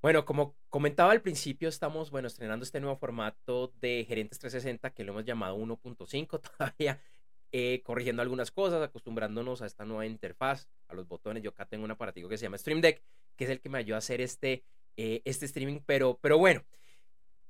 [0.00, 5.02] Bueno, como comentaba al principio, estamos, bueno, estrenando este nuevo formato de Gerentes 360 que
[5.02, 7.00] lo hemos llamado 1.5, todavía
[7.50, 11.42] eh, corrigiendo algunas cosas, acostumbrándonos a esta nueva interfaz, a los botones.
[11.42, 13.02] Yo acá tengo un aparatico que se llama Stream Deck,
[13.34, 14.62] que es el que me ayuda a hacer este,
[14.96, 16.64] eh, este streaming, pero, pero bueno,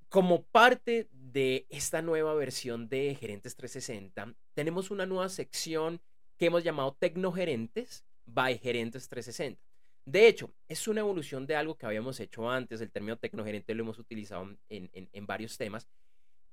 [0.08, 6.00] como parte de esta nueva versión de Gerentes 360, tenemos una nueva sección
[6.38, 9.67] que hemos llamado Tecnogerentes by Gerentes 360.
[10.08, 12.80] De hecho, es una evolución de algo que habíamos hecho antes.
[12.80, 15.86] El término tecnogerente lo hemos utilizado en, varios temas.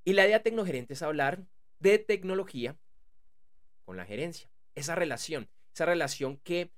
[0.04, 1.42] Y la idea tecnogerente es hablar
[1.78, 2.76] de tecnología
[3.86, 4.50] con la gerencia.
[4.74, 6.70] Esa relación, esa relación que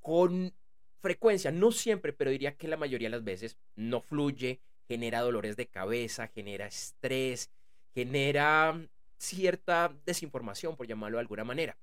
[0.00, 0.54] con
[1.00, 5.56] frecuencia, no siempre, pero diría que la mayoría de las veces no fluye, genera dolores
[5.56, 7.50] de cabeza, genera estrés,
[7.94, 8.80] genera
[9.18, 11.76] cierta desinformación, por llamarlo de alguna manera.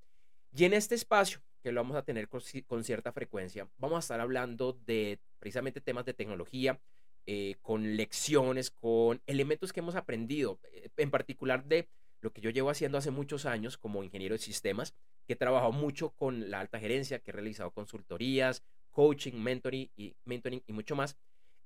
[0.56, 4.20] Y en este espacio que lo vamos a tener con, cierta frecuencia, vamos a estar
[4.20, 6.80] hablando de precisamente temas de tecnología,
[7.26, 11.88] eh, con lecciones, con elementos que hemos aprendido, eh, en particular de
[12.22, 14.94] lo que yo llevo haciendo hace muchos años como ingeniero de sistemas,
[15.26, 20.16] que he trabajado mucho con la alta gerencia, que he realizado consultorías, coaching, mentoring y,
[20.26, 21.18] mentoring y mucho más.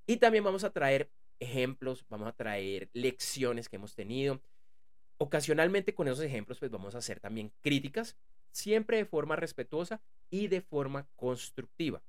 [0.05, 1.09] Y también vamos a traer
[1.39, 4.41] ejemplos, vamos a traer lecciones que hemos tenido.
[5.17, 8.17] Ocasionalmente con esos ejemplos pues vamos a hacer también críticas
[8.53, 12.01] siempre de forma respetuosa y de forma constructiva.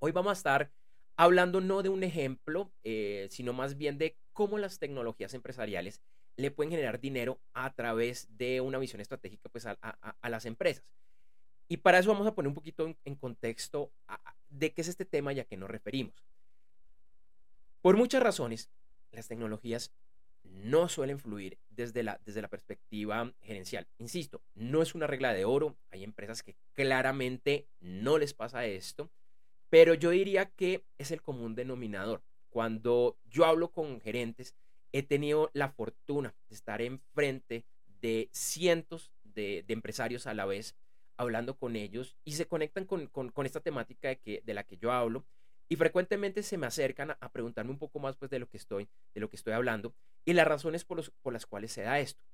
[0.00, 0.72] Hoy vamos a estar
[1.16, 6.00] hablando no de un ejemplo, eh, sino más bien de cómo las tecnologías empresariales
[6.36, 9.76] le pueden generar dinero a través de una visión estratégica pues, a,
[10.28, 10.84] las empresas.
[11.68, 13.92] Y para eso vamos a poner un poquito en, contexto
[14.48, 16.14] de qué es este tema y a qué nos referimos.
[17.82, 18.70] Por muchas razones,
[19.12, 19.92] las tecnologías
[20.44, 23.86] no suelen fluir desde la, desde la perspectiva gerencial.
[23.98, 25.76] Insisto, no es una regla de oro.
[25.90, 29.10] Hay empresas que claramente no les pasa esto,
[29.68, 32.22] pero yo diría que es el común denominador.
[32.50, 34.54] Cuando yo hablo con gerentes,
[34.92, 37.64] he tenido la fortuna de estar enfrente
[38.00, 40.74] de cientos de, empresarios a la vez,
[41.16, 44.78] hablando con ellos y se conectan con, con, esta temática de, que, de la que
[44.78, 45.24] yo hablo
[45.70, 48.88] y frecuentemente se me acercan a, preguntarme un poco más pues, de, lo que estoy,
[49.14, 49.94] de lo que estoy hablando
[50.24, 52.24] y las razones por, los, por las cuales se da esto.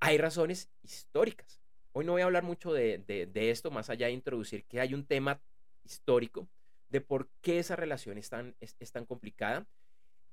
[0.00, 1.60] Hay razones históricas.
[1.92, 4.94] Hoy no voy a hablar mucho de, de, esto, más allá de introducir que hay
[4.94, 5.40] un tema
[5.84, 6.48] histórico
[6.88, 9.64] de por qué esa relación es tan, es, tan complicada.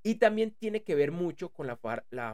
[0.02, 1.78] Y también tiene que ver mucho con la,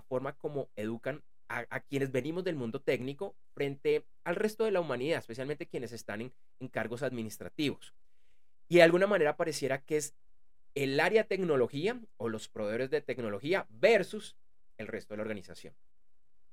[0.08, 4.80] forma como educan a, a, quienes venimos del mundo técnico frente al resto de la
[4.80, 7.94] humanidad, especialmente quienes están en cargos administrativos.
[8.68, 10.16] Y de alguna manera pareciera que es
[10.74, 14.36] el área tecnología o los proveedores de tecnología versus
[14.78, 15.74] el resto de la organización.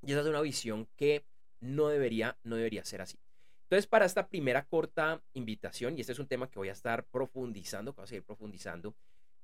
[0.06, 1.24] Y esa es una visión que
[1.60, 3.18] no debería, no debería ser así.
[3.64, 7.04] Entonces, para esta primera corta invitación, y este es un tema que voy a estar
[7.04, 8.94] profundizando, que voy a seguir profundizando,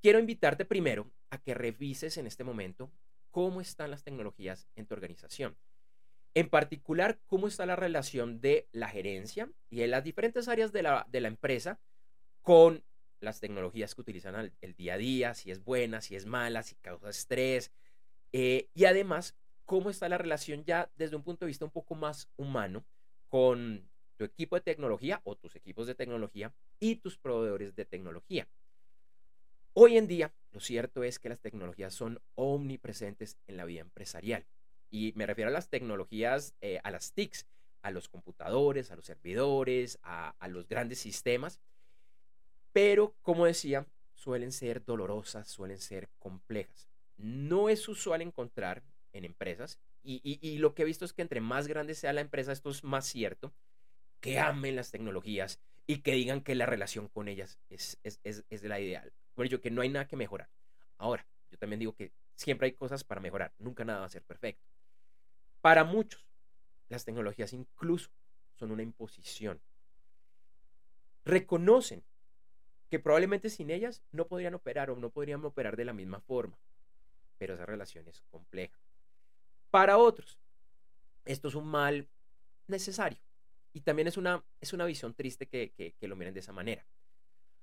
[0.03, 2.91] quiero invitarte primero a que revises en este momento
[3.31, 5.57] cómo están las tecnologías en tu organización.
[6.35, 10.83] En particular, cómo está la relación de la gerencia y de las diferentes áreas de
[10.83, 11.79] la, de la empresa
[12.43, 12.83] con
[13.21, 16.77] las tecnologías que utilizan el, día a día, si es buena, si es mala, si
[16.77, 17.73] causa estrés.
[18.33, 19.35] Eh, y además,
[19.65, 22.85] cómo está la relación ya desde un punto de vista un poco más humano
[23.29, 28.49] con tu equipo de tecnología o tus equipos de tecnología y tus proveedores de tecnología.
[29.75, 34.45] Hoy en día, lo cierto es que las tecnologías son omnipresentes en la vida empresarial.
[34.91, 37.47] Y me refiero a las tecnologías, eh, a las TICs,
[37.83, 41.61] a los computadores, a los servidores, a los grandes sistemas
[42.79, 46.89] pero como decía, suelen ser dolorosas, suelen ser complejas.
[47.17, 51.67] No es usual encontrar en empresas, y, lo que he visto es que entre más
[51.67, 53.53] grande sea la empresa, esto es más cierto,
[54.21, 58.63] que amen las tecnologías y que digan que la relación con ellas es, es, es,
[58.63, 59.13] la ideal.
[59.35, 60.49] Por ello, que no hay nada que mejorar.
[60.99, 64.23] Ahora, yo también digo que siempre hay cosas para mejorar, nunca nada va a ser
[64.23, 64.65] perfecto.
[65.61, 66.25] Para muchos,
[66.89, 68.09] las tecnologías incluso
[68.55, 69.61] son una imposición.
[71.25, 72.05] Reconocen
[72.89, 76.59] que probablemente sin ellas no podrían operar o no podrían operar de la misma forma.
[77.39, 78.79] Pero esa relación es compleja.
[79.71, 80.39] Para otros,
[81.25, 82.09] esto es un mal
[82.67, 83.19] necesario.
[83.73, 86.85] Y también es una, es una visión triste que, que lo miren de esa manera.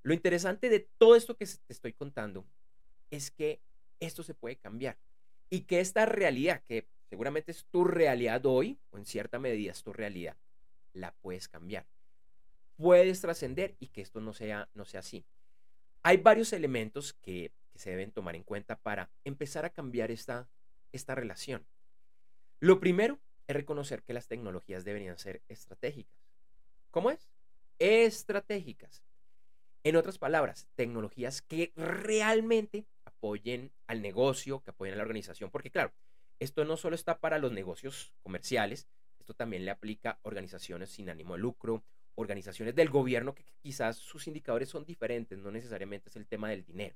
[0.03, 2.45] Lo interesante de todo esto que te estoy contando
[3.09, 3.59] es que
[3.99, 4.97] esto se puede cambiar.
[5.49, 9.83] Y que esta realidad, que seguramente es tu realidad hoy, o en cierta medida es
[9.83, 10.37] tu realidad,
[10.93, 11.85] la puedes cambiar
[12.75, 15.25] puedes trascender y que esto no sea, no sea así.
[16.03, 20.47] Hay varios elementos que, se deben tomar en cuenta para empezar a cambiar esta,
[20.93, 21.65] esta relación.
[22.61, 26.17] Lo primero es reconocer que las tecnologías deberían ser estratégicas.
[26.89, 27.27] ¿Cómo es?
[27.79, 29.03] Estratégicas.
[29.83, 35.69] En otras palabras, tecnologías que realmente apoyen al negocio, que apoyen a la organización, porque
[35.69, 35.91] claro,
[36.39, 38.87] esto no solo está para los negocios comerciales,
[39.19, 41.83] esto también le aplica a organizaciones sin ánimo de lucro,
[42.15, 46.63] organizaciones del gobierno que quizás sus indicadores son diferentes, no necesariamente es el tema del
[46.63, 46.95] dinero.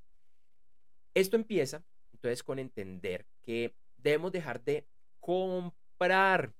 [1.14, 1.84] Esto empieza
[2.14, 4.86] entonces con entender que debemos dejar de
[5.20, 6.54] comprar.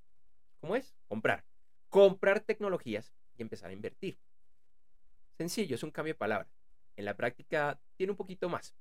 [0.60, 0.94] ¿Cómo es?
[1.08, 1.44] Comprar.
[1.88, 4.18] Comprar tecnologías y empezar a invertir.
[5.36, 6.48] Sencillo, es un cambio de palabra.
[6.96, 8.74] En la práctica tiene un poquito más.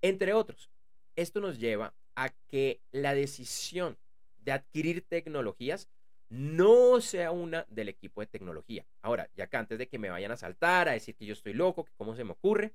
[0.00, 0.70] Entre otros,
[1.16, 3.98] esto nos lleva a que la decisión
[4.44, 5.88] de adquirir tecnologías
[6.32, 8.86] no sea una del equipo de tecnología.
[9.02, 11.52] Ahora, ya que antes de que me vayan a saltar, a decir que yo estoy
[11.52, 12.72] loco, que cómo se me ocurre,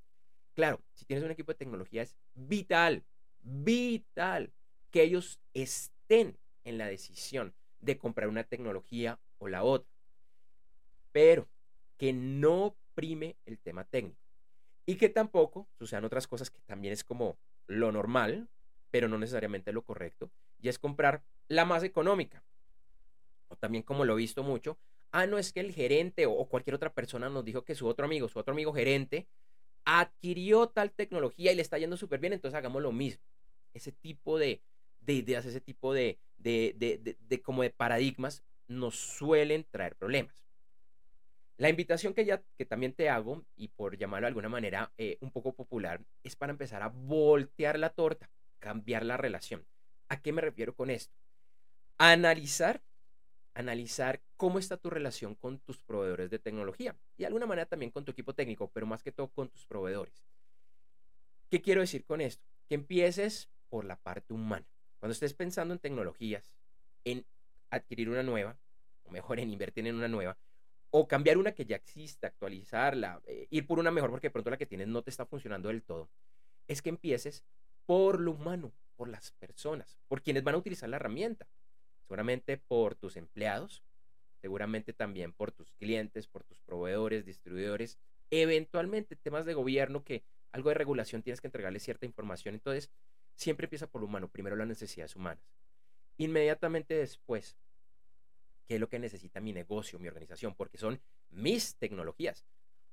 [0.54, 3.04] claro, si tienes un equipo de tecnología es vital,
[3.42, 4.54] vital
[4.92, 9.92] que ellos estén en la decisión de comprar una tecnología o la otra,
[11.12, 11.50] pero
[11.98, 14.22] que no prime el tema técnico
[14.86, 18.50] y que tampoco sucedan otras cosas que también es como lo normal,
[18.92, 20.30] pero no necesariamente lo correcto,
[20.62, 22.44] y es comprar la más económica.
[23.50, 24.78] O también como lo he visto mucho,
[25.12, 28.06] ah, no es que el gerente o cualquier otra persona nos dijo que su otro
[28.06, 29.28] amigo, su otro amigo gerente,
[29.86, 33.24] adquirió tal tecnología y le está yendo súper bien, entonces hagamos lo mismo.
[33.74, 34.62] Ese tipo de,
[35.06, 40.44] ideas, ese tipo de, de, como de paradigmas nos suelen traer problemas.
[41.56, 45.18] La invitación que, ya, que también te hago, y por llamarlo de alguna manera eh,
[45.22, 48.30] un poco popular, es para empezar a voltear la torta
[48.60, 49.66] cambiar la relación.
[50.10, 51.16] ¿A qué me refiero con esto?
[51.98, 52.82] Analizar,
[53.58, 57.92] analizar cómo está tu relación con tus proveedores de tecnología y de alguna manera también
[57.92, 60.24] con tu equipo técnico, pero más que todo con tus proveedores.
[61.50, 62.46] ¿Qué quiero decir con esto?
[62.70, 64.68] Que empieces por la parte humana.
[65.00, 66.54] Cuando estés pensando en tecnologías,
[67.04, 67.26] en
[67.72, 68.58] adquirir una nueva,
[69.06, 70.38] o mejor en invertir en una nueva,
[70.92, 74.52] o cambiar una que ya existe, actualizarla, eh, ir por una mejor porque de pronto
[74.52, 76.10] la que tienes no te está funcionando del todo,
[76.68, 77.44] es que empieces
[77.88, 81.48] por lo humano, por las personas, por quienes van a utilizar la herramienta.
[82.08, 83.84] Seguramente por tus empleados,
[84.40, 88.00] seguramente también por tus clientes, por tus proveedores, distribuidores,
[88.32, 90.24] eventualmente temas de gobierno que
[90.54, 92.56] algo de regulación tienes que entregarle cierta información.
[92.56, 92.90] Entonces,
[93.36, 95.44] siempre empieza por lo humano, primero las necesidades humanas.
[96.18, 97.58] Inmediatamente después,
[98.66, 100.56] ¿qué es lo que necesita mi negocio, mi organización?
[100.56, 102.46] Porque son mis tecnologías.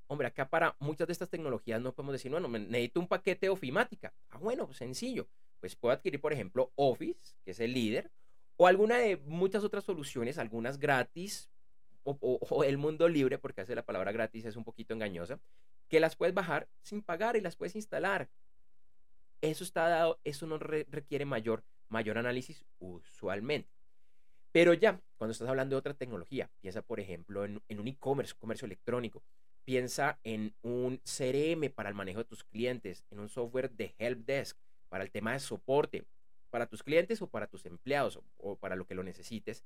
[0.07, 4.13] Hombre, acá para muchas de estas tecnologías no podemos decir, bueno, necesito un paquete ofimática.
[4.29, 5.29] Ah, bueno, pues sencillo.
[5.61, 8.11] Pues puedo adquirir, por ejemplo, Office, que es el líder,
[8.57, 11.49] o alguna de muchas otras soluciones, algunas gratis,
[12.03, 15.39] o, el mundo libre, porque hace la palabra gratis es un poquito engañosa,
[15.89, 18.29] que las puedes bajar sin pagar y las puedes instalar.
[19.41, 23.69] Eso está dado, eso no requiere mayor, mayor análisis usualmente.
[24.51, 28.35] Pero ya, cuando estás hablando de otra tecnología, piensa, por ejemplo, en, en un e-commerce,
[28.37, 29.23] comercio electrónico,
[29.65, 34.23] Piensa en un CRM para el manejo de tus clientes, en un software de help
[34.23, 34.55] desk
[34.89, 36.05] para el tema de soporte
[36.49, 39.63] para tus clientes o para tus empleados o, para lo que lo necesites.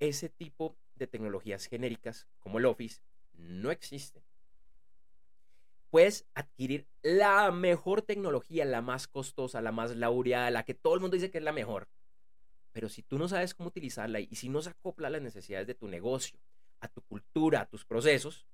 [0.00, 3.00] Ese tipo de tecnologías genéricas como el Office
[3.34, 4.22] no existen.
[5.90, 11.00] Puedes adquirir la mejor tecnología, la más costosa, la más laureada, la que todo el
[11.00, 11.88] mundo dice que es la mejor.
[12.72, 15.68] Pero si tú no sabes cómo utilizarla y si no se acopla a las necesidades
[15.68, 16.40] de tu negocio,
[16.80, 18.46] a tu cultura, a tus procesos,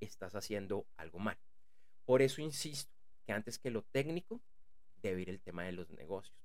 [0.00, 1.38] estás haciendo algo mal.
[2.04, 2.92] Por eso insisto
[3.24, 4.40] que antes que lo técnico
[5.02, 6.43] debe ir el tema de los negocios.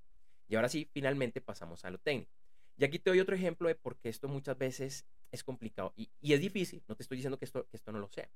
[0.50, 2.32] Y ahora sí, finalmente pasamos a lo técnico.
[2.78, 6.10] Y aquí te doy otro ejemplo de por qué esto muchas veces es complicado y,
[6.22, 6.84] es difícil.
[6.88, 8.30] No te estoy diciendo que esto, no lo sea.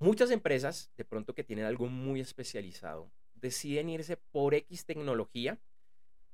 [0.00, 5.58] Muchas empresas, de pronto que tienen algo muy especializado, deciden irse por X tecnología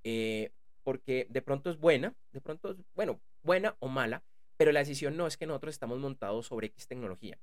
[0.04, 4.22] eh, porque de pronto es buena, de pronto es, bueno, buena o mala,
[4.56, 7.38] pero la decisión no es que nosotros estamos montados sobre X tecnología.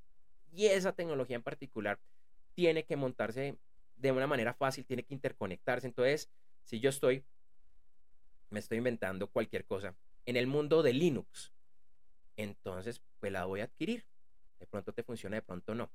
[0.53, 1.99] Y esa tecnología en particular
[2.53, 3.57] tiene que montarse
[3.97, 5.87] de una manera fácil, tiene que interconectarse.
[5.87, 6.29] Entonces,
[6.63, 7.23] si yo estoy,
[8.51, 11.51] me estoy inventando cualquier cosa en el mundo de Linux,
[12.37, 14.05] entonces pues la voy a adquirir.
[14.59, 15.89] De pronto te funciona, de pronto no.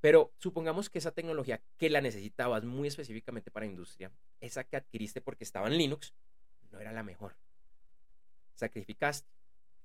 [0.00, 5.20] Pero supongamos que esa tecnología que la necesitabas muy específicamente para industria, esa que adquiriste
[5.20, 6.12] porque estaba en Linux,
[6.72, 7.36] no era la mejor.
[8.54, 9.28] Sacrificaste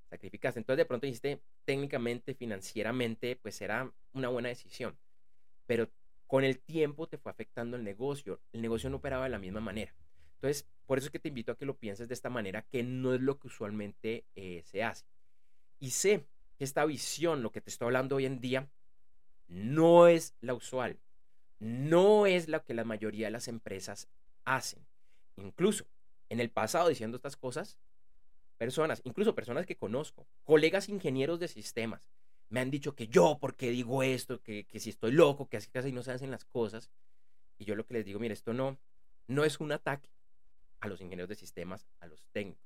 [0.10, 0.60] sacrificaste.
[0.60, 4.98] Entonces de pronto dijiste técnicamente, financieramente, pues era una buena decisión.
[5.66, 5.90] Pero
[6.28, 8.40] con el tiempo te fue afectando el negocio.
[8.54, 9.94] El negocio no operaba de la misma manera.
[10.36, 12.84] Entonces, por eso es que te invito a que lo pienses de esta manera, que
[12.84, 15.06] no es lo que usualmente eh, se hace.
[15.80, 16.26] Y sé
[16.58, 18.70] que esta visión, lo que te estoy hablando hoy en día,
[19.48, 21.00] no es la usual.
[21.60, 24.08] No es lo que la mayoría de las empresas
[24.44, 24.86] hacen.
[25.38, 25.86] Incluso
[26.30, 27.80] en el pasado diciendo estas cosas,
[28.58, 32.02] personas, incluso personas que conozco, colegas ingenieros de sistemas,
[32.50, 35.92] me han dicho que yo, porque digo esto, que, si estoy loco, que así casi
[35.92, 36.92] no se hacen las cosas.
[37.58, 38.78] Y yo lo que les digo, mire, esto no,
[39.28, 40.10] no es un ataque
[40.86, 42.64] a los ingenieros de sistemas, a los técnicos.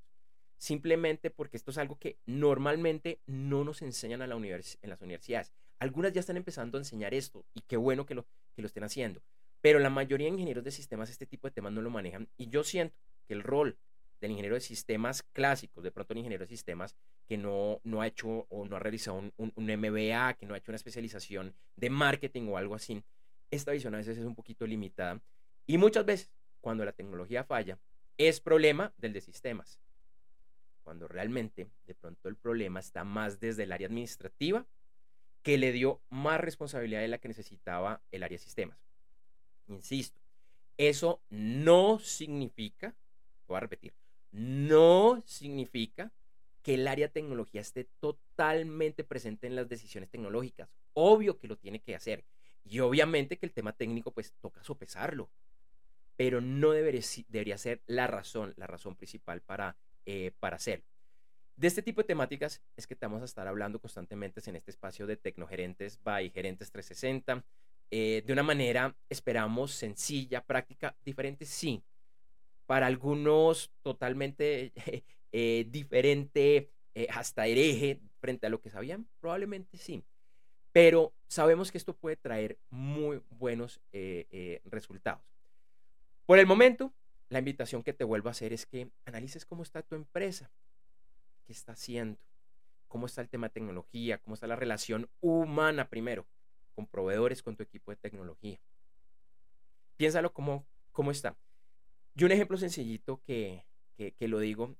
[0.58, 5.52] Simplemente porque esto es algo que normalmente no nos enseñan a la en las universidades.
[5.78, 8.84] Algunas ya están empezando a enseñar esto y qué bueno que lo, que lo estén
[8.84, 9.22] haciendo.
[9.62, 12.48] Pero la mayoría de ingenieros de sistemas este tipo de temas no lo manejan y
[12.48, 12.94] yo siento
[13.26, 13.78] que el rol
[14.20, 16.94] del ingeniero de sistemas clásicos, de pronto el ingeniero de sistemas
[17.26, 20.72] que no, no ha hecho o no ha realizado un, MBA, que no ha hecho
[20.72, 23.02] una especialización de marketing o algo así,
[23.50, 25.20] esta visión a veces es un poquito limitada.
[25.66, 27.78] Y muchas veces, cuando la tecnología falla,
[28.28, 29.80] es problema del de sistemas.
[30.82, 34.66] Cuando realmente, de pronto, el problema está más desde el área administrativa,
[35.42, 38.78] que le dio más responsabilidad de la que necesitaba el área sistemas.
[39.68, 40.20] Insisto,
[40.76, 42.94] eso no significa,
[43.48, 43.94] voy a repetir,
[44.32, 46.12] no significa
[46.62, 50.68] que el área tecnología esté totalmente presente en las decisiones tecnológicas.
[50.92, 52.24] Obvio que lo tiene que hacer.
[52.64, 55.30] Y obviamente que el tema técnico pues toca sopesarlo.
[56.20, 60.84] Pero no debería, debería ser la razón, la razón principal para, eh, para hacerlo.
[61.56, 64.70] De este tipo de temáticas es que te vamos a estar hablando constantemente en este
[64.70, 67.42] espacio de Tecnogerentes by Gerentes 360.
[67.90, 71.82] Eh, de una manera, esperamos, sencilla, práctica, diferente, sí,
[72.66, 74.72] para algunos totalmente
[75.32, 80.04] eh, diferente, eh, hasta hereje frente a lo que sabían, probablemente sí.
[80.70, 85.24] Pero sabemos que esto puede traer muy buenos eh, resultados.
[86.30, 86.94] Por el momento,
[87.28, 90.48] la invitación que te vuelvo a hacer es que analices cómo está tu empresa,
[91.44, 92.20] qué está haciendo,
[92.86, 96.28] cómo está el tema de tecnología, cómo está la relación humana primero,
[96.76, 98.60] con proveedores, con tu equipo de tecnología.
[99.96, 101.36] Piénsalo cómo, cómo está.
[102.14, 103.64] Yo un ejemplo sencillito que,
[103.96, 104.76] que, lo digo,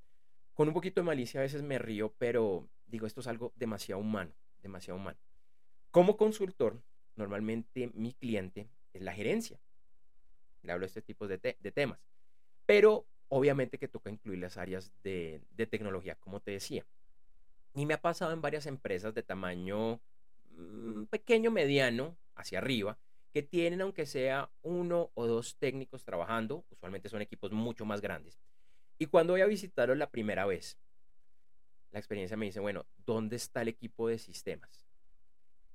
[0.54, 4.00] con un poquito de malicia a veces me río, pero digo, esto es algo demasiado
[4.00, 4.30] humano,
[4.62, 5.18] demasiado humano.
[5.90, 6.80] Como consultor,
[7.16, 9.58] normalmente mi cliente es la gerencia.
[10.62, 12.00] Le hablo de este tipo de, de temas.
[12.66, 16.84] Pero obviamente que toca incluir las áreas de, de, tecnología, como te decía.
[17.74, 20.00] Y me ha pasado en varias empresas de tamaño
[20.50, 22.98] mm, pequeño, mediano, hacia arriba,
[23.32, 28.38] que tienen aunque sea uno o dos técnicos trabajando, usualmente son equipos mucho más grandes.
[28.98, 30.76] Y cuando voy a visitarlos la primera vez,
[31.92, 34.86] la experiencia me dice, bueno, ¿dónde está el equipo de sistemas?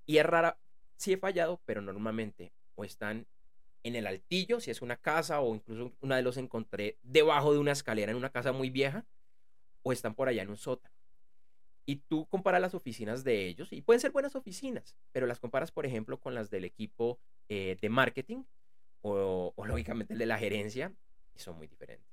[0.06, 0.60] Y es rara,
[0.98, 3.26] sí he fallado, pero normalmente o están
[3.88, 7.60] en el altillo, si es una casa, o incluso una de los encontré debajo de
[7.60, 9.06] una escalera en una casa muy vieja,
[9.84, 10.96] o están por allá en un sótano
[11.86, 15.72] y tú comparas las oficinas de ellos, y pueden ser buenas oficinas, pero las comparas,
[15.72, 18.44] por ejemplo, con las del equipo eh, de marketing
[19.02, 20.92] o, lógicamente el de la gerencia,
[21.36, 22.08] y son muy diferentes.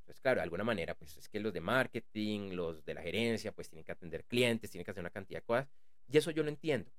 [0.00, 3.52] Entonces, claro, de alguna manera, pues es que los de marketing, los de la gerencia,
[3.52, 5.68] pues tienen que atender clientes, tienen que hacer una cantidad de cosas,
[6.10, 6.90] y eso yo lo entiendo.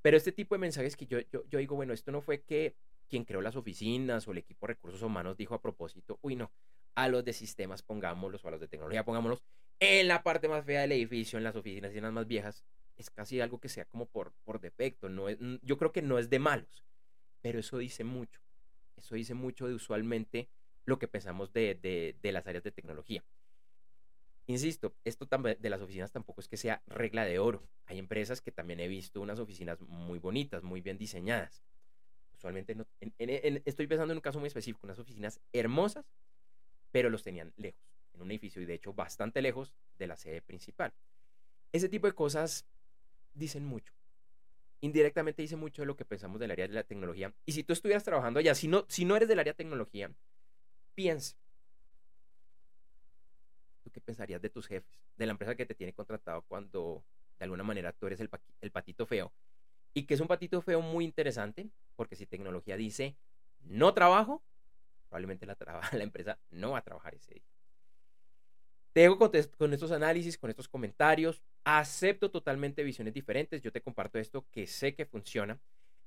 [0.00, 2.74] Pero este tipo de mensajes que yo, yo, yo digo, bueno, esto no fue que
[3.12, 6.50] quien creó las oficinas o el equipo de recursos humanos dijo a propósito, uy, no,
[6.94, 9.42] a los de sistemas pongámoslos o a los de tecnología pongámoslos
[9.80, 12.64] en la parte más fea del edificio, en las oficinas y en las más viejas,
[12.96, 15.10] es casi algo que sea como por, por defecto.
[15.10, 16.86] No es, yo creo que no es de malos,
[17.42, 18.40] pero eso dice mucho.
[18.96, 20.48] Eso dice mucho de usualmente
[20.86, 23.22] lo que pensamos de, de, de las áreas de tecnología.
[24.46, 27.62] Insisto, esto de las oficinas tampoco es que sea regla de oro.
[27.84, 31.62] Hay empresas que también he visto unas oficinas muy bonitas, muy bien diseñadas.
[32.42, 32.76] Usualmente
[33.64, 36.04] estoy pensando en un caso muy específico, unas oficinas hermosas,
[36.90, 37.80] pero los tenían lejos
[38.14, 40.92] en un edificio y de hecho bastante lejos de la sede principal.
[41.70, 42.66] Ese tipo de cosas
[43.32, 43.94] dicen mucho.
[44.80, 47.32] Indirectamente dice mucho de lo que pensamos del área de la tecnología.
[47.46, 50.10] Y si tú estuvieras trabajando allá, si no, si no eres del área de tecnología,
[50.96, 51.36] piensa.
[53.84, 54.98] ¿Tú qué pensarías de tus jefes?
[55.16, 57.04] De la empresa que te tiene contratado cuando
[57.38, 59.32] de alguna manera tú eres el patito feo.
[59.94, 63.16] Y que es un patito feo muy interesante, porque si tecnología dice
[63.64, 64.42] no trabajo,
[65.08, 65.56] probablemente la,
[65.92, 67.42] empresa no va a trabajar ese día.
[68.92, 71.42] Te dejo con, estos análisis, con estos comentarios.
[71.64, 73.62] Acepto totalmente visiones diferentes.
[73.62, 75.58] Yo te comparto esto que sé que funciona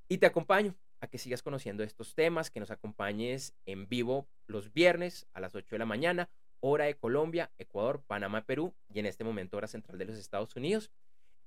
[0.08, 4.72] y te acompaño a que sigas conociendo estos temas, que nos acompañes en vivo los
[4.72, 9.06] viernes a las 8 de la mañana, hora de Colombia, Ecuador, Panamá, Perú y en
[9.06, 10.92] este momento hora central de los Estados Unidos.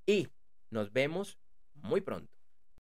[0.06, 0.28] Y
[0.70, 1.38] nos vemos
[1.84, 2.39] muy pronto.